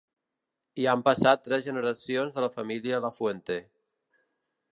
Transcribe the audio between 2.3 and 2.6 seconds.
de la